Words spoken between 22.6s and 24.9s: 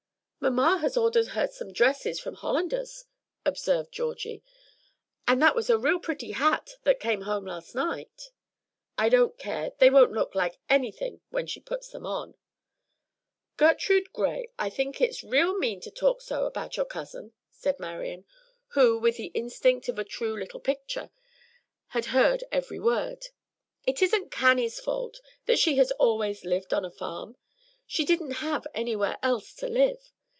word. "It isn't Cannie's